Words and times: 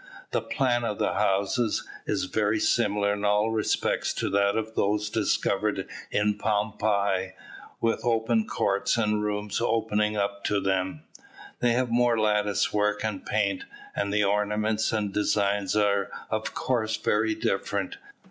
The 0.31 0.41
plan 0.41 0.83
of 0.83 0.97
the 0.97 1.13
houses 1.13 1.87
is 2.07 2.23
very 2.25 2.59
similar 2.59 3.13
in 3.13 3.23
all 3.23 3.51
respects 3.51 4.15
to 4.15 4.31
that 4.31 4.57
of 4.57 4.73
those 4.73 5.11
discovered 5.11 5.87
in 6.09 6.39
Pompeii, 6.39 7.33
with 7.79 8.03
open 8.03 8.47
courts 8.47 8.97
and 8.97 9.23
rooms 9.23 9.61
opening 9.61 10.15
out 10.15 10.49
of 10.49 10.63
them. 10.63 11.03
They 11.59 11.73
have 11.73 11.91
more 11.91 12.19
lattice 12.19 12.73
work 12.73 13.05
and 13.05 13.23
paint, 13.23 13.65
and 13.95 14.11
the 14.11 14.23
ornaments 14.23 14.91
and 14.91 15.13
designs 15.13 15.75
are 15.75 16.09
of 16.31 16.55
course 16.55 16.97
very 16.97 17.35
different. 17.35 17.99